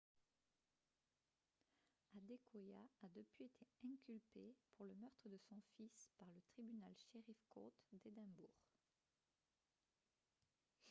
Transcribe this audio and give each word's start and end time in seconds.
adekoya 2.15 2.81
a 3.03 3.07
depuis 3.09 3.45
été 3.45 3.67
inculpée 3.85 4.55
pour 4.75 4.87
le 4.87 4.95
meurtre 4.95 5.29
de 5.29 5.37
son 5.37 5.61
fils 5.77 6.09
par 6.17 6.27
le 6.33 6.41
tribunal 6.53 6.95
sheriff 7.13 7.37
court 7.49 7.75
d'édimbourg 8.03 8.57